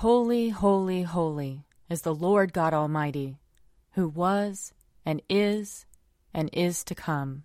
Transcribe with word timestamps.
Holy, 0.00 0.48
holy, 0.48 1.02
holy 1.02 1.66
is 1.90 2.00
the 2.00 2.14
Lord 2.14 2.54
God 2.54 2.72
Almighty, 2.72 3.36
who 3.92 4.08
was, 4.08 4.72
and 5.04 5.20
is, 5.28 5.84
and 6.32 6.48
is 6.54 6.82
to 6.84 6.94
come. 6.94 7.44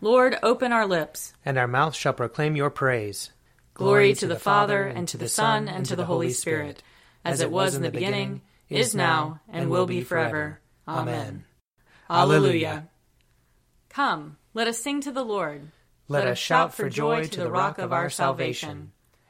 Lord, 0.00 0.38
open 0.42 0.72
our 0.72 0.86
lips, 0.86 1.34
and 1.44 1.58
our 1.58 1.68
mouth 1.68 1.94
shall 1.94 2.14
proclaim 2.14 2.56
your 2.56 2.70
praise. 2.70 3.30
Glory 3.74 4.14
to 4.14 4.26
the 4.26 4.38
Father, 4.38 4.84
and 4.84 5.06
to 5.08 5.18
the 5.18 5.28
Son, 5.28 5.68
and 5.68 5.84
to 5.84 5.96
the 5.96 6.06
Holy 6.06 6.30
Spirit, 6.30 6.82
as 7.26 7.42
it 7.42 7.50
was 7.50 7.74
in 7.74 7.82
the 7.82 7.90
beginning, 7.90 8.40
is 8.70 8.94
now, 8.94 9.42
and 9.46 9.68
will 9.68 9.84
be 9.84 10.00
forever. 10.00 10.60
Amen. 10.88 11.44
Alleluia. 12.08 12.88
Come, 13.90 14.38
let 14.54 14.66
us 14.66 14.78
sing 14.78 15.02
to 15.02 15.12
the 15.12 15.26
Lord. 15.26 15.68
Let 16.08 16.26
us 16.26 16.38
shout 16.38 16.72
for 16.72 16.88
joy 16.88 17.26
to 17.26 17.40
the 17.40 17.50
rock 17.50 17.76
of 17.76 17.92
our 17.92 18.08
salvation. 18.08 18.92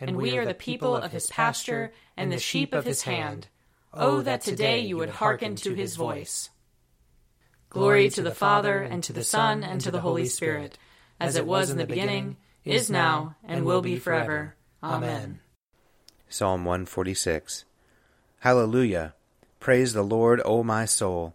and 0.00 0.16
we 0.16 0.36
are 0.36 0.44
the 0.44 0.54
people 0.54 0.96
of 0.96 1.12
his 1.12 1.26
pasture 1.26 1.92
and 2.16 2.30
the 2.30 2.38
sheep 2.38 2.74
of 2.74 2.84
his 2.84 3.02
hand. 3.02 3.48
Oh, 3.92 4.18
oh, 4.18 4.22
that 4.22 4.42
today 4.42 4.80
you 4.80 4.96
would 4.98 5.08
hearken 5.08 5.56
to 5.56 5.74
his 5.74 5.96
voice. 5.96 6.50
Glory 7.70 8.10
to 8.10 8.22
the 8.22 8.34
Father, 8.34 8.82
and 8.82 9.02
to 9.04 9.12
the 9.12 9.24
Son, 9.24 9.64
and 9.64 9.80
to 9.80 9.90
the 9.90 10.00
Holy 10.00 10.26
Spirit, 10.26 10.78
as 11.18 11.36
it 11.36 11.46
was 11.46 11.70
in 11.70 11.78
the 11.78 11.86
beginning, 11.86 12.36
is 12.64 12.90
now, 12.90 13.36
and 13.44 13.64
will 13.64 13.80
be 13.80 13.96
forever. 13.96 14.54
Amen. 14.82 15.40
Psalm 16.28 16.64
146 16.64 17.64
Hallelujah! 18.40 19.14
Praise 19.60 19.94
the 19.94 20.02
Lord, 20.02 20.42
O 20.44 20.62
my 20.62 20.84
soul. 20.84 21.34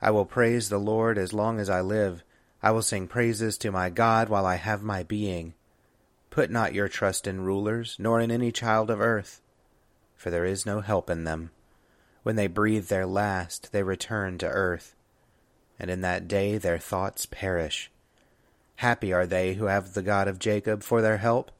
I 0.00 0.10
will 0.10 0.26
praise 0.26 0.68
the 0.68 0.78
Lord 0.78 1.16
as 1.16 1.32
long 1.32 1.58
as 1.58 1.70
I 1.70 1.80
live. 1.80 2.22
I 2.62 2.70
will 2.70 2.82
sing 2.82 3.08
praises 3.08 3.56
to 3.58 3.70
my 3.70 3.90
God 3.90 4.28
while 4.28 4.46
I 4.46 4.56
have 4.56 4.82
my 4.82 5.02
being. 5.02 5.54
Put 6.34 6.50
not 6.50 6.74
your 6.74 6.88
trust 6.88 7.28
in 7.28 7.42
rulers, 7.42 7.94
nor 8.00 8.20
in 8.20 8.32
any 8.32 8.50
child 8.50 8.90
of 8.90 9.00
earth, 9.00 9.40
for 10.16 10.30
there 10.30 10.44
is 10.44 10.66
no 10.66 10.80
help 10.80 11.08
in 11.08 11.22
them. 11.22 11.52
When 12.24 12.34
they 12.34 12.48
breathe 12.48 12.88
their 12.88 13.06
last, 13.06 13.70
they 13.70 13.84
return 13.84 14.38
to 14.38 14.48
earth, 14.48 14.96
and 15.78 15.88
in 15.88 16.00
that 16.00 16.26
day 16.26 16.58
their 16.58 16.80
thoughts 16.80 17.24
perish. 17.24 17.88
Happy 18.74 19.12
are 19.12 19.26
they 19.26 19.54
who 19.54 19.66
have 19.66 19.94
the 19.94 20.02
God 20.02 20.26
of 20.26 20.40
Jacob 20.40 20.82
for 20.82 21.00
their 21.00 21.18
help, 21.18 21.52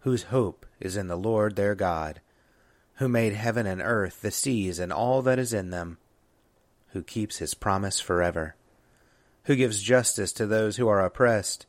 whose 0.00 0.24
hope 0.24 0.66
is 0.78 0.94
in 0.94 1.08
the 1.08 1.16
Lord 1.16 1.56
their 1.56 1.74
God, 1.74 2.20
who 2.96 3.08
made 3.08 3.32
heaven 3.32 3.66
and 3.66 3.80
earth, 3.80 4.20
the 4.20 4.30
seas, 4.30 4.78
and 4.78 4.92
all 4.92 5.22
that 5.22 5.38
is 5.38 5.54
in 5.54 5.70
them, 5.70 5.96
who 6.88 7.02
keeps 7.02 7.38
his 7.38 7.54
promise 7.54 7.98
forever, 7.98 8.56
who 9.44 9.56
gives 9.56 9.80
justice 9.80 10.34
to 10.34 10.46
those 10.46 10.76
who 10.76 10.86
are 10.86 11.02
oppressed, 11.02 11.64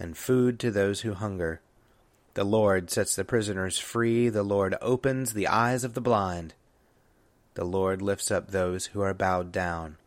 and 0.00 0.16
food 0.16 0.58
to 0.58 0.70
those 0.70 1.02
who 1.02 1.14
hunger. 1.14 1.60
The 2.34 2.44
Lord 2.44 2.90
sets 2.90 3.14
the 3.14 3.24
prisoners 3.24 3.78
free, 3.78 4.28
the 4.28 4.42
Lord 4.42 4.74
opens 4.80 5.32
the 5.32 5.46
eyes 5.46 5.84
of 5.84 5.94
the 5.94 6.00
blind. 6.00 6.54
The 7.54 7.64
Lord 7.64 8.00
lifts 8.00 8.30
up 8.30 8.50
those 8.50 8.86
who 8.86 9.00
are 9.02 9.14
bowed 9.14 9.52
down. 9.52 9.98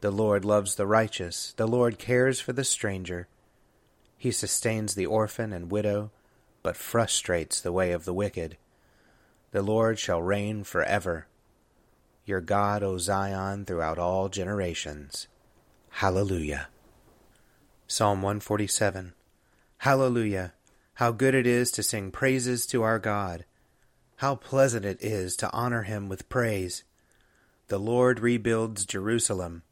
The 0.00 0.10
Lord 0.10 0.44
loves 0.44 0.76
the 0.76 0.86
righteous, 0.86 1.52
the 1.56 1.66
Lord 1.66 1.98
cares 1.98 2.40
for 2.40 2.52
the 2.52 2.64
stranger. 2.64 3.28
He 4.16 4.30
sustains 4.30 4.94
the 4.94 5.06
orphan 5.06 5.52
and 5.52 5.70
widow, 5.70 6.10
but 6.62 6.76
frustrates 6.76 7.60
the 7.60 7.72
way 7.72 7.92
of 7.92 8.04
the 8.04 8.14
wicked. 8.14 8.56
The 9.50 9.62
Lord 9.62 9.98
shall 9.98 10.22
reign 10.22 10.64
forever. 10.64 11.26
Your 12.24 12.40
God, 12.40 12.82
O 12.82 12.98
Zion, 12.98 13.64
throughout 13.64 13.98
all 13.98 14.28
generations. 14.28 15.28
Hallelujah. 15.90 16.68
Psalm 17.90 18.20
147 18.20 19.14
Hallelujah! 19.78 20.52
How 20.96 21.10
good 21.10 21.34
it 21.34 21.46
is 21.46 21.70
to 21.70 21.82
sing 21.82 22.10
praises 22.10 22.66
to 22.66 22.82
our 22.82 22.98
God! 22.98 23.46
How 24.16 24.34
pleasant 24.34 24.84
it 24.84 25.02
is 25.02 25.34
to 25.36 25.50
honor 25.52 25.84
him 25.84 26.06
with 26.06 26.28
praise! 26.28 26.84
The 27.68 27.78
Lord 27.78 28.20
rebuilds 28.20 28.84
Jerusalem. 28.84 29.62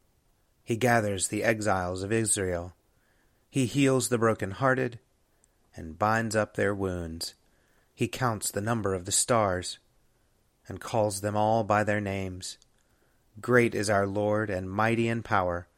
He 0.64 0.78
gathers 0.78 1.28
the 1.28 1.44
exiles 1.44 2.02
of 2.02 2.10
Israel. 2.10 2.74
He 3.50 3.66
heals 3.66 4.08
the 4.08 4.16
broken-hearted 4.16 4.98
and 5.74 5.98
binds 5.98 6.34
up 6.34 6.56
their 6.56 6.74
wounds. 6.74 7.34
He 7.94 8.08
counts 8.08 8.50
the 8.50 8.62
number 8.62 8.94
of 8.94 9.04
the 9.04 9.12
stars 9.12 9.78
and 10.66 10.80
calls 10.80 11.20
them 11.20 11.36
all 11.36 11.64
by 11.64 11.84
their 11.84 12.00
names. 12.00 12.56
Great 13.42 13.74
is 13.74 13.90
our 13.90 14.06
Lord 14.06 14.48
and 14.48 14.70
mighty 14.70 15.06
in 15.06 15.22
power. 15.22 15.68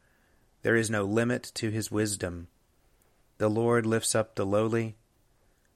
There 0.63 0.77
is 0.77 0.91
no 0.91 1.05
limit 1.05 1.53
to 1.55 1.71
his 1.71 1.91
wisdom. 1.91 2.49
The 3.39 3.49
Lord 3.49 3.87
lifts 3.87 4.15
up 4.15 4.35
the 4.35 4.45
lowly, 4.45 4.97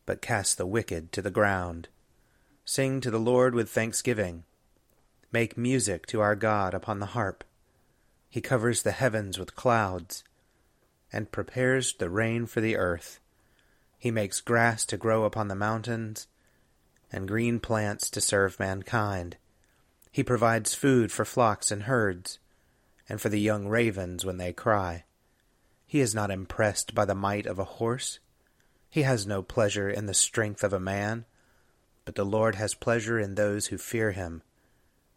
but 0.06 0.20
casts 0.20 0.54
the 0.54 0.66
wicked 0.66 1.12
to 1.12 1.22
the 1.22 1.31
ground. 1.31 1.88
Sing 2.65 3.00
to 3.00 3.10
the 3.10 3.20
Lord 3.20 3.54
with 3.54 3.70
thanksgiving. 3.70 4.44
Make 5.31 5.56
music 5.56 6.06
to 6.06 6.20
our 6.20 6.34
God 6.34 6.75
upon 6.75 6.98
the 6.98 7.06
harp. 7.06 7.44
He 8.28 8.41
covers 8.41 8.82
the 8.82 8.93
heavens 8.93 9.38
with 9.38 9.54
clouds, 9.54 10.25
and 11.12 11.31
prepares 11.31 11.94
the 11.94 12.10
rain 12.10 12.47
for 12.47 12.60
the 12.60 12.76
earth. 12.76 13.20
He 13.99 14.10
makes 14.10 14.41
grass 14.41 14.84
to 14.87 14.97
grow 14.97 15.25
upon 15.25 15.47
the 15.49 15.54
mountains, 15.54 16.26
and 17.12 17.28
green 17.28 17.60
plants 17.60 18.10
to 18.10 18.20
serve 18.20 18.59
mankind. 18.59 19.37
He 20.10 20.25
provides 20.25 20.75
food 20.75 21.12
for 21.12 21.25
flocks 21.25 21.70
and 21.70 21.84
herds 21.84 22.38
and 23.12 23.20
for 23.20 23.28
the 23.28 23.38
young 23.38 23.68
ravens 23.68 24.24
when 24.24 24.38
they 24.38 24.54
cry. 24.54 25.04
He 25.84 26.00
is 26.00 26.14
not 26.14 26.30
impressed 26.30 26.94
by 26.94 27.04
the 27.04 27.14
might 27.14 27.44
of 27.44 27.58
a 27.58 27.64
horse. 27.64 28.20
He 28.88 29.02
has 29.02 29.26
no 29.26 29.42
pleasure 29.42 29.90
in 29.90 30.06
the 30.06 30.14
strength 30.14 30.64
of 30.64 30.72
a 30.72 30.80
man, 30.80 31.26
but 32.06 32.14
the 32.14 32.24
Lord 32.24 32.54
has 32.54 32.72
pleasure 32.72 33.18
in 33.18 33.34
those 33.34 33.66
who 33.66 33.76
fear 33.76 34.12
him, 34.12 34.40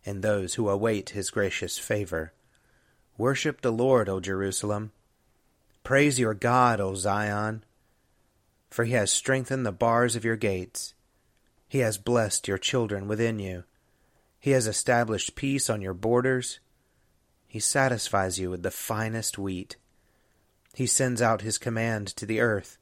in 0.04 0.20
those 0.20 0.56
who 0.56 0.68
await 0.68 1.12
his 1.12 1.30
gracious 1.30 1.80
favor. 1.80 2.34
Worship 3.18 3.62
the 3.62 3.72
Lord, 3.72 4.10
O 4.10 4.20
Jerusalem. 4.20 4.92
Praise 5.86 6.20
your 6.20 6.34
God, 6.34 6.82
O 6.82 6.96
Zion, 6.96 7.64
for 8.70 8.84
he 8.84 8.92
has 8.92 9.10
strengthened 9.10 9.66
the 9.66 9.72
bars 9.72 10.18
of 10.18 10.26
your 10.26 10.36
gates. 10.36 10.96
He 11.70 11.80
has 11.80 11.98
blessed 11.98 12.46
your 12.46 12.58
children 12.58 13.08
within 13.08 13.40
you. 13.40 13.64
He 14.38 14.52
has 14.52 14.68
established 14.68 15.38
peace 15.38 15.70
on 15.70 15.82
your 15.82 15.94
borders. 15.94 16.60
He 17.56 17.62
satisfies 17.62 18.38
you 18.38 18.50
with 18.50 18.64
the 18.64 18.70
finest 18.70 19.38
wheat. 19.38 19.78
He 20.74 20.86
sends 20.86 21.22
out 21.22 21.40
his 21.40 21.58
command 21.58 22.08
to 22.18 22.26
the 22.26 22.42
earth, 22.42 22.78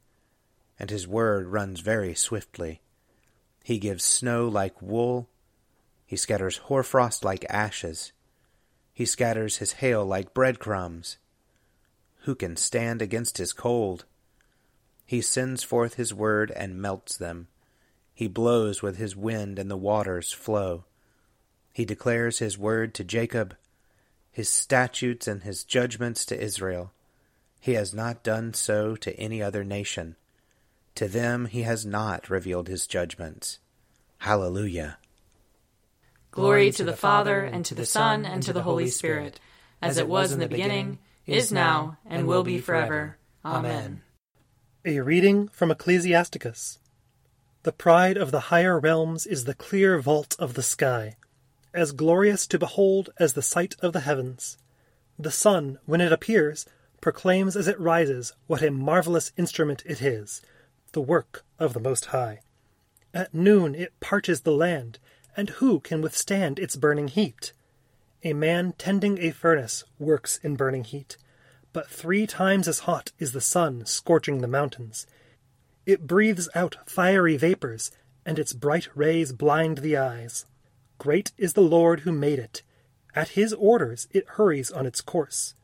and 0.80 0.90
his 0.90 1.06
word 1.06 1.46
runs 1.46 1.78
very 1.78 2.12
swiftly. 2.16 2.80
He 3.62 3.78
gives 3.78 4.02
snow 4.02 4.48
like 4.48 4.82
wool. 4.82 5.28
He 6.04 6.16
scatters 6.16 6.56
hoarfrost 6.56 7.24
like 7.24 7.46
ashes. 7.48 8.10
He 8.92 9.06
scatters 9.06 9.58
his 9.58 9.74
hail 9.74 10.04
like 10.04 10.34
breadcrumbs. 10.34 11.18
Who 12.22 12.34
can 12.34 12.56
stand 12.56 13.00
against 13.00 13.38
his 13.38 13.52
cold? 13.52 14.06
He 15.06 15.20
sends 15.20 15.62
forth 15.62 15.94
his 15.94 16.12
word 16.12 16.50
and 16.50 16.82
melts 16.82 17.16
them. 17.16 17.46
He 18.12 18.26
blows 18.26 18.82
with 18.82 18.96
his 18.96 19.14
wind, 19.14 19.56
and 19.60 19.70
the 19.70 19.76
waters 19.76 20.32
flow. 20.32 20.84
He 21.72 21.84
declares 21.84 22.40
his 22.40 22.58
word 22.58 22.92
to 22.94 23.04
Jacob 23.04 23.54
his 24.34 24.48
statutes 24.48 25.28
and 25.28 25.44
his 25.44 25.62
judgments 25.62 26.26
to 26.26 26.38
Israel. 26.38 26.92
He 27.60 27.74
has 27.74 27.94
not 27.94 28.24
done 28.24 28.52
so 28.52 28.96
to 28.96 29.14
any 29.14 29.40
other 29.40 29.62
nation. 29.62 30.16
To 30.96 31.06
them 31.06 31.46
he 31.46 31.62
has 31.62 31.86
not 31.86 32.28
revealed 32.28 32.66
his 32.66 32.88
judgments. 32.88 33.60
Hallelujah. 34.18 34.98
Glory 36.32 36.72
to 36.72 36.82
the 36.82 36.96
Father, 36.96 37.44
and 37.44 37.64
to 37.66 37.76
the 37.76 37.86
Son, 37.86 38.26
and 38.26 38.42
to 38.42 38.52
the 38.52 38.64
Holy 38.64 38.88
Spirit, 38.88 39.38
as 39.80 39.98
it 39.98 40.08
was 40.08 40.32
in 40.32 40.40
the 40.40 40.48
beginning, 40.48 40.98
is 41.26 41.52
now, 41.52 41.98
and 42.04 42.26
will 42.26 42.42
be 42.42 42.58
forever. 42.58 43.16
Amen. 43.44 44.02
A 44.84 44.98
reading 44.98 45.46
from 45.46 45.70
Ecclesiasticus. 45.70 46.80
The 47.62 47.70
pride 47.72 48.16
of 48.16 48.32
the 48.32 48.50
higher 48.50 48.80
realms 48.80 49.26
is 49.26 49.44
the 49.44 49.54
clear 49.54 50.00
vault 50.00 50.34
of 50.40 50.54
the 50.54 50.62
sky 50.62 51.14
as 51.74 51.92
glorious 51.92 52.46
to 52.46 52.58
behold 52.58 53.10
as 53.18 53.34
the 53.34 53.42
sight 53.42 53.74
of 53.80 53.92
the 53.92 54.00
heavens. 54.00 54.56
The 55.18 55.30
sun, 55.30 55.78
when 55.84 56.00
it 56.00 56.12
appears, 56.12 56.66
proclaims 57.00 57.56
as 57.56 57.68
it 57.68 57.78
rises 57.78 58.32
what 58.46 58.62
a 58.62 58.70
marvelous 58.70 59.32
instrument 59.36 59.82
it 59.84 60.00
is, 60.00 60.40
the 60.92 61.02
work 61.02 61.44
of 61.58 61.74
the 61.74 61.80
Most 61.80 62.06
High. 62.06 62.40
At 63.12 63.34
noon 63.34 63.74
it 63.74 63.98
parches 64.00 64.40
the 64.40 64.52
land, 64.52 64.98
and 65.36 65.50
who 65.50 65.80
can 65.80 66.00
withstand 66.00 66.58
its 66.58 66.76
burning 66.76 67.08
heat? 67.08 67.52
A 68.22 68.32
man 68.32 68.72
tending 68.78 69.18
a 69.18 69.32
furnace 69.32 69.84
works 69.98 70.38
in 70.42 70.56
burning 70.56 70.84
heat, 70.84 71.18
but 71.72 71.90
three 71.90 72.26
times 72.26 72.66
as 72.68 72.80
hot 72.80 73.12
is 73.18 73.32
the 73.32 73.40
sun 73.40 73.84
scorching 73.84 74.38
the 74.38 74.48
mountains. 74.48 75.06
It 75.84 76.06
breathes 76.06 76.48
out 76.54 76.78
fiery 76.86 77.36
vapors, 77.36 77.90
and 78.24 78.38
its 78.38 78.52
bright 78.52 78.88
rays 78.94 79.32
blind 79.32 79.78
the 79.78 79.96
eyes. 79.96 80.46
Great 80.98 81.32
is 81.36 81.52
the 81.52 81.60
Lord 81.60 82.00
who 82.00 82.12
made 82.12 82.38
it. 82.38 82.62
At 83.14 83.30
his 83.30 83.52
orders 83.52 84.08
it 84.10 84.26
hurries 84.30 84.70
on 84.70 84.86
its 84.86 85.00
course. 85.00 85.54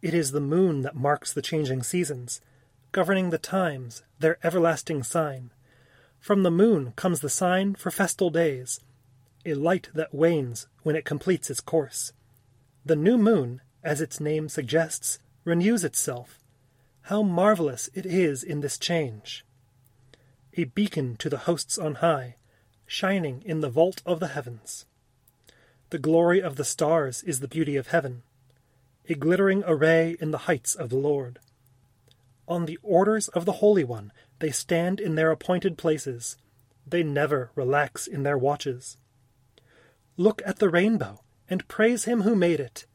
It 0.00 0.14
is 0.14 0.32
the 0.32 0.40
moon 0.40 0.82
that 0.82 0.94
marks 0.94 1.32
the 1.32 1.42
changing 1.42 1.82
seasons, 1.82 2.40
governing 2.92 3.30
the 3.30 3.38
times, 3.38 4.02
their 4.18 4.38
everlasting 4.42 5.02
sign. 5.02 5.50
From 6.20 6.42
the 6.42 6.50
moon 6.50 6.92
comes 6.96 7.20
the 7.20 7.28
sign 7.28 7.74
for 7.74 7.90
festal 7.90 8.30
days, 8.30 8.80
a 9.44 9.54
light 9.54 9.88
that 9.94 10.14
wanes 10.14 10.66
when 10.82 10.96
it 10.96 11.04
completes 11.04 11.50
its 11.50 11.60
course. 11.60 12.12
The 12.84 12.96
new 12.96 13.18
moon, 13.18 13.60
as 13.82 14.00
its 14.00 14.20
name 14.20 14.48
suggests, 14.48 15.18
renews 15.44 15.84
itself. 15.84 16.40
How 17.02 17.22
marvelous 17.22 17.88
it 17.94 18.06
is 18.06 18.42
in 18.42 18.60
this 18.60 18.78
change! 18.78 19.44
A 20.56 20.64
beacon 20.64 21.16
to 21.16 21.30
the 21.30 21.38
hosts 21.38 21.78
on 21.78 21.96
high, 21.96 22.36
shining 22.88 23.42
in 23.44 23.60
the 23.60 23.68
vault 23.68 24.02
of 24.04 24.18
the 24.18 24.28
heavens. 24.28 24.86
The 25.90 25.98
glory 25.98 26.42
of 26.42 26.56
the 26.56 26.64
stars 26.64 27.22
is 27.22 27.38
the 27.38 27.46
beauty 27.48 27.76
of 27.76 27.88
heaven, 27.88 28.22
a 29.08 29.14
glittering 29.14 29.62
array 29.66 30.16
in 30.20 30.32
the 30.32 30.38
heights 30.48 30.74
of 30.74 30.88
the 30.88 30.96
Lord. 30.96 31.38
On 32.48 32.64
the 32.64 32.78
orders 32.82 33.28
of 33.28 33.44
the 33.44 33.60
Holy 33.60 33.84
One 33.84 34.10
they 34.40 34.50
stand 34.50 35.00
in 35.00 35.14
their 35.14 35.30
appointed 35.30 35.78
places. 35.78 36.36
They 36.86 37.02
never 37.02 37.50
relax 37.54 38.06
in 38.06 38.22
their 38.22 38.38
watches. 38.38 38.96
Look 40.16 40.42
at 40.44 40.58
the 40.58 40.70
rainbow, 40.70 41.20
and 41.48 41.68
praise 41.68 42.04
him 42.04 42.22
who 42.22 42.34
made 42.34 42.58
it. 42.58 42.86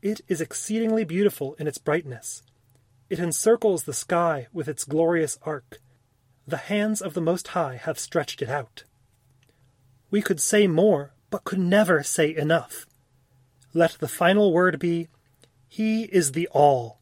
It 0.00 0.22
is 0.28 0.40
exceedingly 0.40 1.04
beautiful 1.04 1.54
in 1.54 1.66
its 1.66 1.78
brightness. 1.78 2.42
It 3.10 3.18
encircles 3.18 3.84
the 3.84 3.92
sky 3.92 4.48
with 4.52 4.68
its 4.68 4.84
glorious 4.84 5.38
arc. 5.42 5.78
The 6.46 6.56
hands 6.56 7.02
of 7.02 7.14
the 7.14 7.20
Most 7.20 7.48
High 7.48 7.76
have 7.76 7.98
stretched 7.98 8.42
it 8.42 8.48
out. 8.48 8.84
We 10.12 10.22
could 10.22 10.38
say 10.38 10.68
more, 10.68 11.10
but 11.30 11.42
could 11.42 11.58
never 11.58 12.04
say 12.04 12.32
enough. 12.32 12.86
Let 13.74 13.96
the 13.98 14.06
final 14.06 14.52
word 14.52 14.78
be, 14.78 15.08
He 15.68 16.04
is 16.04 16.30
the 16.30 16.46
All. 16.52 17.00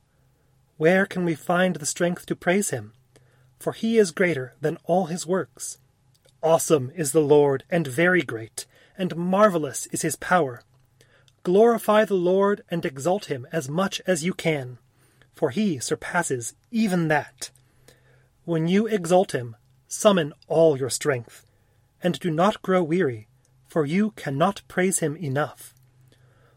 Where 0.79 1.05
can 1.05 1.27
we 1.27 1.35
find 1.35 1.77
the 1.77 1.85
strength 1.85 2.25
to 2.27 2.35
praise 2.35 2.71
Him? 2.71 2.95
For 3.59 3.75
He 3.75 3.99
is 3.99 4.11
greater 4.11 4.55
than 4.63 4.79
all 4.85 5.07
His 5.07 5.27
works. 5.27 5.77
Awesome 6.43 6.91
is 6.95 7.13
the 7.13 7.21
Lord, 7.21 7.65
and 7.69 7.87
very 7.87 8.23
great 8.23 8.65
and 9.01 9.17
marvelous 9.17 9.87
is 9.87 10.03
his 10.03 10.15
power. 10.17 10.61
Glorify 11.43 12.05
the 12.05 12.23
Lord 12.33 12.63
and 12.71 12.85
exalt 12.85 13.25
him 13.25 13.47
as 13.51 13.67
much 13.67 14.03
as 14.07 14.27
you 14.27 14.35
can, 14.35 14.77
for 15.33 15.49
he 15.49 15.79
surpasses 15.79 16.53
even 16.71 17.09
that. 17.09 17.49
When 18.45 18.69
you 18.69 18.87
exalt 18.87 19.33
him, 19.33 19.57
summon 19.89 20.35
all 20.49 20.77
your 20.77 20.91
strength, 20.91 21.47
and 22.03 22.19
do 22.19 22.31
not 22.31 22.63
grow 22.63 22.83
weary, 22.83 23.29
for 23.67 23.85
you 23.85 24.13
cannot 24.13 24.63
praise 24.69 24.99
him 25.01 25.17
enough. 25.17 25.75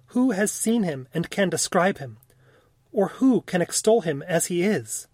Who 0.08 0.32
has 0.32 0.52
seen 0.52 0.84
him 0.84 1.08
and 1.14 1.30
can 1.30 1.50
describe 1.50 1.98
him? 1.98 2.18
Or 2.92 3.10
who 3.10 3.42
can 3.42 3.62
extol 3.62 4.02
him 4.02 4.22
as 4.24 4.48
he 4.48 4.64
is? 4.64 5.08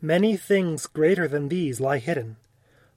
Many 0.00 0.36
things 0.36 0.86
greater 0.86 1.28
than 1.28 1.48
these 1.48 1.80
lie 1.80 1.98
hidden, 1.98 2.36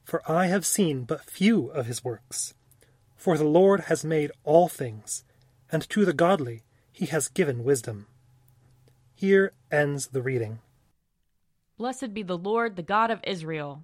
for 0.04 0.22
I 0.30 0.48
have 0.48 0.66
seen 0.66 1.04
but 1.04 1.30
few 1.30 1.68
of 1.68 1.86
his 1.86 2.04
works. 2.04 2.54
For 3.16 3.38
the 3.38 3.48
Lord 3.48 3.82
has 3.82 4.04
made 4.04 4.32
all 4.44 4.68
things, 4.68 5.24
and 5.72 5.88
to 5.90 6.06
the 6.06 6.14
godly 6.14 6.64
he 6.92 7.06
has 7.08 7.28
given 7.28 7.64
wisdom. 7.64 8.08
Here 9.16 9.54
ends 9.72 10.08
the 10.08 10.22
reading. 10.22 10.60
Blessed 11.78 12.14
be 12.14 12.24
the 12.24 12.38
Lord, 12.38 12.76
the 12.76 12.84
God 12.84 13.12
of 13.12 13.20
Israel. 13.24 13.84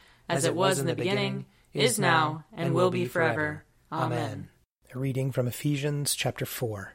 as 0.29 0.45
it 0.45 0.55
was 0.55 0.79
in 0.79 0.85
the 0.85 0.95
beginning, 0.95 1.45
is 1.73 1.99
now, 1.99 2.45
and 2.53 2.73
will 2.73 2.91
be 2.91 3.05
forever. 3.05 3.63
Amen. 3.91 4.49
A 4.93 4.99
reading 4.99 5.31
from 5.31 5.47
Ephesians 5.47 6.15
chapter 6.15 6.45
4. 6.45 6.93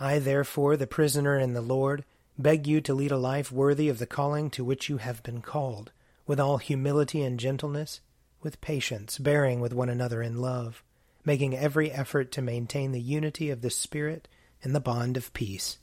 I, 0.00 0.18
therefore, 0.18 0.76
the 0.76 0.86
prisoner 0.86 1.38
in 1.38 1.54
the 1.54 1.60
Lord, 1.60 2.04
beg 2.38 2.66
you 2.66 2.80
to 2.80 2.94
lead 2.94 3.12
a 3.12 3.16
life 3.16 3.52
worthy 3.52 3.88
of 3.88 3.98
the 3.98 4.06
calling 4.06 4.50
to 4.50 4.64
which 4.64 4.88
you 4.88 4.96
have 4.96 5.22
been 5.22 5.40
called, 5.40 5.92
with 6.26 6.40
all 6.40 6.58
humility 6.58 7.22
and 7.22 7.38
gentleness 7.38 8.00
with 8.44 8.60
patience, 8.60 9.18
bearing 9.18 9.58
with 9.58 9.72
one 9.72 9.88
another 9.88 10.22
in 10.22 10.40
love, 10.40 10.84
making 11.24 11.56
every 11.56 11.90
effort 11.90 12.30
to 12.30 12.42
maintain 12.42 12.92
the 12.92 13.00
unity 13.00 13.50
of 13.50 13.62
the 13.62 13.70
Spirit 13.70 14.28
in 14.62 14.72
the 14.72 14.80
bond 14.80 15.16
of 15.16 15.32
peace. 15.32 15.78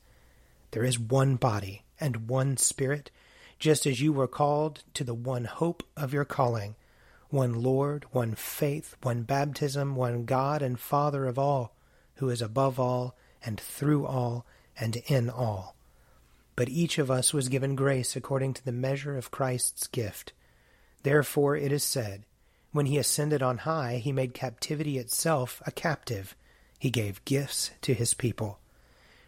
There 0.69 0.83
is 0.83 0.99
one 0.99 1.35
body 1.35 1.83
and 1.99 2.29
one 2.29 2.55
Spirit, 2.55 3.11
just 3.61 3.85
as 3.85 4.01
you 4.01 4.11
were 4.11 4.27
called 4.27 4.83
to 4.95 5.03
the 5.03 5.13
one 5.13 5.45
hope 5.45 5.83
of 5.95 6.11
your 6.11 6.25
calling, 6.25 6.75
one 7.29 7.61
Lord, 7.61 8.05
one 8.11 8.33
faith, 8.33 8.95
one 9.03 9.21
baptism, 9.21 9.95
one 9.95 10.25
God 10.25 10.63
and 10.63 10.79
Father 10.79 11.27
of 11.27 11.37
all, 11.37 11.75
who 12.15 12.29
is 12.29 12.41
above 12.41 12.79
all, 12.79 13.15
and 13.45 13.61
through 13.61 14.07
all, 14.07 14.47
and 14.75 14.95
in 15.05 15.29
all. 15.29 15.75
But 16.55 16.69
each 16.69 16.97
of 16.97 17.11
us 17.11 17.35
was 17.35 17.49
given 17.49 17.75
grace 17.75 18.15
according 18.15 18.55
to 18.55 18.65
the 18.65 18.71
measure 18.71 19.15
of 19.15 19.29
Christ's 19.29 19.85
gift. 19.85 20.33
Therefore 21.03 21.55
it 21.55 21.71
is 21.71 21.83
said, 21.83 22.23
when 22.71 22.87
he 22.87 22.97
ascended 22.97 23.43
on 23.43 23.59
high, 23.59 23.97
he 23.97 24.11
made 24.11 24.33
captivity 24.33 24.97
itself 24.97 25.61
a 25.67 25.71
captive. 25.71 26.35
He 26.79 26.89
gave 26.89 27.23
gifts 27.25 27.69
to 27.81 27.93
his 27.93 28.15
people. 28.15 28.57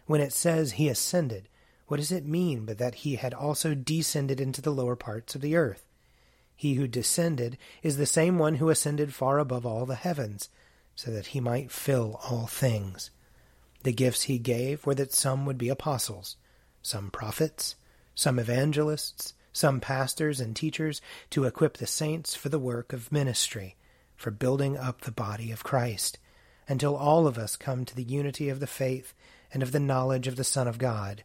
When 0.06 0.20
it 0.20 0.32
says 0.32 0.72
he 0.72 0.88
ascended, 0.88 1.48
what 1.86 1.98
does 1.98 2.12
it 2.12 2.26
mean 2.26 2.64
but 2.64 2.78
that 2.78 2.96
he 2.96 3.16
had 3.16 3.34
also 3.34 3.74
descended 3.74 4.40
into 4.40 4.62
the 4.62 4.72
lower 4.72 4.96
parts 4.96 5.34
of 5.34 5.40
the 5.40 5.56
earth? 5.56 5.86
He 6.56 6.74
who 6.74 6.86
descended 6.86 7.58
is 7.82 7.96
the 7.96 8.06
same 8.06 8.38
one 8.38 8.56
who 8.56 8.70
ascended 8.70 9.12
far 9.12 9.38
above 9.38 9.66
all 9.66 9.86
the 9.86 9.94
heavens, 9.94 10.48
so 10.94 11.10
that 11.10 11.26
he 11.28 11.40
might 11.40 11.72
fill 11.72 12.20
all 12.30 12.46
things. 12.46 13.10
The 13.82 13.92
gifts 13.92 14.22
he 14.22 14.38
gave 14.38 14.86
were 14.86 14.94
that 14.94 15.12
some 15.12 15.44
would 15.46 15.58
be 15.58 15.68
apostles, 15.68 16.36
some 16.80 17.10
prophets, 17.10 17.76
some 18.14 18.38
evangelists, 18.38 19.34
some 19.52 19.80
pastors 19.80 20.40
and 20.40 20.56
teachers 20.56 21.02
to 21.30 21.44
equip 21.44 21.76
the 21.76 21.86
saints 21.86 22.34
for 22.34 22.48
the 22.48 22.58
work 22.58 22.92
of 22.92 23.12
ministry, 23.12 23.76
for 24.16 24.30
building 24.30 24.76
up 24.76 25.02
the 25.02 25.12
body 25.12 25.50
of 25.50 25.64
Christ, 25.64 26.18
until 26.68 26.96
all 26.96 27.26
of 27.26 27.36
us 27.36 27.56
come 27.56 27.84
to 27.84 27.94
the 27.94 28.02
unity 28.02 28.48
of 28.48 28.60
the 28.60 28.66
faith 28.66 29.12
and 29.52 29.62
of 29.62 29.72
the 29.72 29.80
knowledge 29.80 30.26
of 30.26 30.36
the 30.36 30.44
Son 30.44 30.66
of 30.66 30.78
God, 30.78 31.24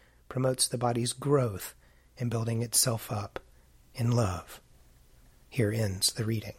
promotes 0.31 0.65
the 0.65 0.77
body's 0.77 1.11
growth 1.11 1.75
in 2.15 2.29
building 2.29 2.61
itself 2.61 3.11
up 3.11 3.37
in 3.93 4.09
love. 4.09 4.61
Here 5.49 5.73
ends 5.73 6.13
the 6.13 6.23
reading. 6.23 6.53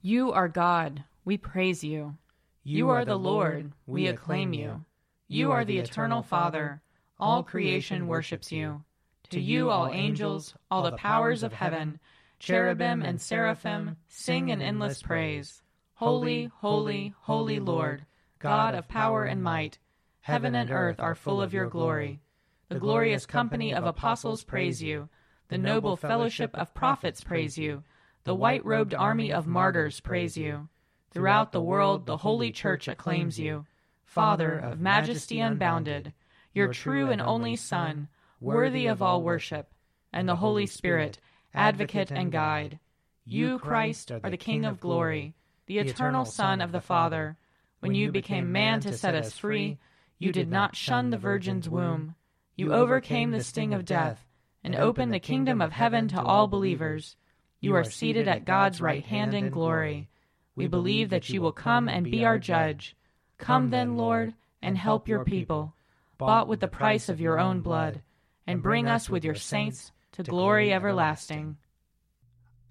You 0.00 0.32
are 0.32 0.48
God, 0.48 1.04
we 1.24 1.36
praise 1.36 1.84
you. 1.84 2.16
You 2.64 2.88
are 2.88 3.04
the 3.04 3.14
Lord, 3.14 3.70
we 3.86 4.08
acclaim 4.08 4.52
you. 4.52 4.84
You 5.28 5.52
are 5.52 5.64
the 5.64 5.78
eternal 5.78 6.22
Father, 6.22 6.82
all 7.20 7.44
creation 7.44 8.08
worships 8.08 8.50
you. 8.50 8.82
To 9.30 9.40
you, 9.40 9.70
all 9.70 9.86
angels, 9.86 10.56
all 10.72 10.82
the 10.82 10.96
powers 10.96 11.44
of 11.44 11.52
heaven, 11.52 12.00
cherubim 12.40 13.02
and 13.02 13.20
seraphim, 13.20 13.96
sing 14.08 14.50
an 14.50 14.60
endless 14.60 15.00
praise. 15.00 15.62
Holy, 15.94 16.50
holy, 16.56 17.14
holy 17.20 17.60
Lord, 17.60 18.06
God 18.40 18.74
of 18.74 18.88
power 18.88 19.22
and 19.22 19.40
might, 19.40 19.78
heaven 20.22 20.54
and 20.54 20.70
earth 20.70 20.98
are 20.98 21.14
full 21.14 21.42
of 21.42 21.52
your 21.52 21.68
glory. 21.68 22.20
The 22.68 22.78
glorious 22.78 23.26
company 23.26 23.74
of 23.74 23.84
apostles 23.84 24.42
praise 24.44 24.82
you. 24.82 25.08
The 25.48 25.58
noble 25.58 25.96
fellowship 25.96 26.56
of 26.56 26.74
prophets 26.74 27.20
praise 27.22 27.58
you. 27.58 27.82
The 28.24 28.34
white 28.34 28.64
robed 28.64 28.94
army 28.94 29.32
of 29.32 29.46
martyrs 29.46 30.00
praise 30.00 30.36
you. 30.36 30.68
Throughout 31.10 31.52
the 31.52 31.60
world, 31.60 32.06
the 32.06 32.16
holy 32.16 32.50
church 32.52 32.88
acclaims 32.88 33.38
you. 33.38 33.66
Father 34.04 34.58
of 34.58 34.80
majesty 34.80 35.40
unbounded, 35.40 36.12
your 36.54 36.68
true 36.68 37.10
and 37.10 37.20
only 37.20 37.56
Son, 37.56 38.08
worthy 38.40 38.86
of 38.86 39.02
all 39.02 39.22
worship, 39.22 39.72
and 40.12 40.28
the 40.28 40.36
Holy 40.36 40.66
Spirit, 40.66 41.18
advocate 41.54 42.10
and 42.10 42.30
guide. 42.30 42.78
You, 43.24 43.58
Christ, 43.58 44.10
are 44.10 44.30
the 44.30 44.36
King 44.36 44.64
of 44.64 44.80
glory, 44.80 45.34
the 45.66 45.78
eternal 45.78 46.24
Son 46.24 46.60
of 46.60 46.72
the 46.72 46.80
Father. 46.80 47.36
When 47.80 47.94
you 47.94 48.12
became 48.12 48.52
man 48.52 48.80
to 48.80 48.96
set 48.96 49.14
us 49.14 49.36
free, 49.36 49.78
you 50.22 50.30
did 50.30 50.48
not 50.48 50.76
shun 50.76 51.10
the 51.10 51.18
Virgin's 51.18 51.68
womb. 51.68 52.14
You 52.54 52.72
overcame 52.72 53.32
the 53.32 53.42
sting 53.42 53.74
of 53.74 53.84
death 53.84 54.24
and 54.62 54.76
opened 54.76 55.12
the 55.12 55.18
kingdom 55.18 55.60
of 55.60 55.72
heaven 55.72 56.06
to 56.08 56.22
all 56.22 56.46
believers. 56.46 57.16
You 57.58 57.74
are 57.74 57.82
seated 57.82 58.28
at 58.28 58.44
God's 58.44 58.80
right 58.80 59.04
hand 59.04 59.34
in 59.34 59.50
glory. 59.50 60.08
We 60.54 60.68
believe 60.68 61.10
that 61.10 61.28
you 61.28 61.42
will 61.42 61.50
come 61.50 61.88
and 61.88 62.04
be 62.08 62.24
our 62.24 62.38
judge. 62.38 62.94
Come 63.38 63.70
then, 63.70 63.96
Lord, 63.96 64.34
and 64.62 64.78
help 64.78 65.08
your 65.08 65.24
people, 65.24 65.74
bought 66.18 66.46
with 66.46 66.60
the 66.60 66.68
price 66.68 67.08
of 67.08 67.20
your 67.20 67.40
own 67.40 67.60
blood, 67.60 68.00
and 68.46 68.62
bring 68.62 68.86
us 68.86 69.10
with 69.10 69.24
your 69.24 69.34
saints 69.34 69.90
to 70.12 70.22
glory 70.22 70.72
everlasting. 70.72 71.56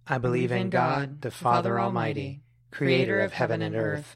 I 0.07 0.19
believe 0.19 0.53
in 0.53 0.69
God, 0.69 1.21
the 1.21 1.31
Father 1.31 1.77
Almighty, 1.81 2.43
creator 2.71 3.19
of 3.19 3.33
heaven 3.33 3.61
and 3.61 3.75
earth. 3.75 4.15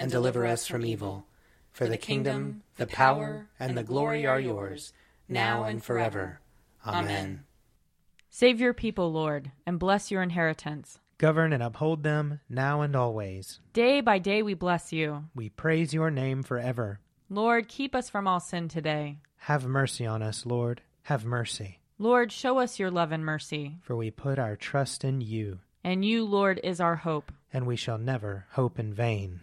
and 0.00 0.10
deliver 0.10 0.46
us 0.46 0.66
from 0.66 0.84
evil. 0.84 1.26
For 1.72 1.86
the 1.86 1.98
kingdom, 1.98 2.62
the 2.78 2.86
power, 2.86 3.48
and 3.60 3.76
the 3.76 3.84
glory 3.84 4.26
are 4.26 4.40
yours, 4.40 4.92
now 5.28 5.62
and 5.64 5.84
forever. 5.84 6.40
Amen. 6.84 7.44
Save 8.30 8.60
your 8.60 8.72
people, 8.74 9.12
Lord, 9.12 9.52
and 9.66 9.78
bless 9.78 10.10
your 10.10 10.22
inheritance. 10.22 10.98
Govern 11.18 11.52
and 11.52 11.62
uphold 11.62 12.02
them 12.02 12.40
now 12.48 12.80
and 12.80 12.96
always. 12.96 13.60
Day 13.74 14.00
by 14.00 14.18
day 14.18 14.42
we 14.42 14.54
bless 14.54 14.90
you. 14.90 15.24
We 15.34 15.50
praise 15.50 15.92
your 15.92 16.10
name 16.10 16.42
forever. 16.42 16.98
Lord, 17.28 17.68
keep 17.68 17.94
us 17.94 18.08
from 18.08 18.26
all 18.26 18.40
sin 18.40 18.68
today. 18.68 19.18
Have 19.36 19.66
mercy 19.66 20.06
on 20.06 20.22
us, 20.22 20.46
Lord. 20.46 20.80
Have 21.02 21.24
mercy. 21.26 21.80
Lord, 21.98 22.32
show 22.32 22.58
us 22.58 22.78
your 22.78 22.90
love 22.90 23.12
and 23.12 23.24
mercy. 23.24 23.76
For 23.82 23.94
we 23.94 24.10
put 24.10 24.38
our 24.38 24.56
trust 24.56 25.04
in 25.04 25.20
you. 25.20 25.58
And 25.84 26.04
you, 26.04 26.24
Lord, 26.24 26.58
is 26.64 26.80
our 26.80 26.96
hope. 26.96 27.30
And 27.52 27.66
we 27.66 27.76
shall 27.76 27.98
never 27.98 28.46
hope 28.52 28.78
in 28.78 28.94
vain. 28.94 29.40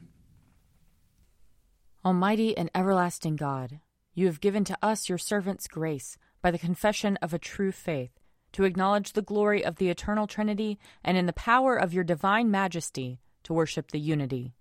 Almighty 2.07 2.55
and 2.55 2.71
everlasting 2.73 3.35
God, 3.35 3.81
you 4.13 4.27
have 4.27 4.39
given 4.39 4.63
to 4.63 4.77
us 4.81 5.09
your 5.09 5.17
servants 5.17 5.67
grace 5.67 6.17
by 6.41 6.51
the 6.51 6.57
confession 6.57 7.17
of 7.17 7.33
a 7.33 7.37
true 7.37 7.73
faith 7.73 8.11
to 8.53 8.63
acknowledge 8.63 9.11
the 9.11 9.21
glory 9.21 9.65
of 9.65 9.75
the 9.75 9.89
eternal 9.89 10.25
Trinity 10.25 10.79
and 11.03 11.17
in 11.17 11.25
the 11.25 11.33
power 11.33 11.75
of 11.75 11.93
your 11.93 12.05
divine 12.05 12.49
majesty 12.49 13.19
to 13.43 13.51
worship 13.51 13.91
the 13.91 13.99
unity. 13.99 14.53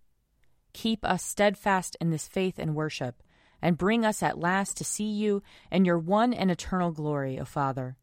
Keep 0.73 1.05
us 1.05 1.23
steadfast 1.23 1.97
in 2.01 2.11
this 2.11 2.27
faith 2.27 2.59
and 2.59 2.75
worship, 2.75 3.23
and 3.63 3.79
bring 3.79 4.05
us 4.05 4.25
at 4.25 4.41
last 4.41 4.77
to 4.79 4.85
see 4.85 5.13
you 5.13 5.41
in 5.71 5.85
your 5.85 6.01
one 6.01 6.35
and 6.35 6.51
eternal 6.51 6.91
glory, 6.91 7.39
O 7.39 7.45
Father, 7.45 7.97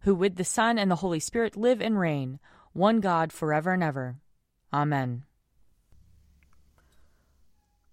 who 0.00 0.12
with 0.12 0.34
the 0.34 0.42
Son 0.42 0.76
and 0.76 0.90
the 0.90 0.96
Holy 0.96 1.20
Spirit 1.20 1.56
live 1.56 1.80
and 1.80 2.00
reign, 2.00 2.40
one 2.72 2.98
God 2.98 3.32
forever 3.32 3.74
and 3.74 3.84
ever. 3.84 4.16
Amen. 4.72 5.22